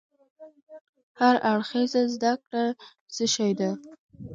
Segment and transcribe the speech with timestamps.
[1.19, 2.65] هر اړخيزه زده کړه
[3.13, 3.69] څه شی ده؟